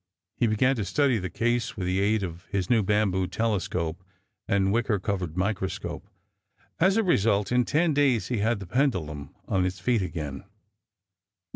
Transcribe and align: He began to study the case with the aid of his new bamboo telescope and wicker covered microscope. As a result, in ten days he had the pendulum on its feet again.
He 0.35 0.47
began 0.47 0.75
to 0.77 0.83
study 0.83 1.19
the 1.19 1.29
case 1.29 1.77
with 1.77 1.85
the 1.85 1.99
aid 1.99 2.23
of 2.23 2.45
his 2.45 2.71
new 2.71 2.81
bamboo 2.81 3.27
telescope 3.27 4.03
and 4.47 4.73
wicker 4.73 4.97
covered 4.99 5.37
microscope. 5.37 6.07
As 6.79 6.97
a 6.97 7.03
result, 7.03 7.51
in 7.51 7.65
ten 7.65 7.93
days 7.93 8.29
he 8.29 8.39
had 8.39 8.59
the 8.59 8.65
pendulum 8.65 9.35
on 9.47 9.63
its 9.63 9.79
feet 9.79 10.01
again. 10.01 10.43